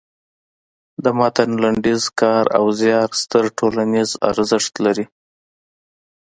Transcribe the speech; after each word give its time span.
د 1.03 1.05
متن 1.19 1.49
لنډیز 1.63 2.03
کار 2.19 2.45
او 2.57 2.65
زیار 2.79 3.09
ستر 3.21 3.45
ټولنیز 3.57 4.09
ارزښت 4.29 4.73
لري. 4.85 5.05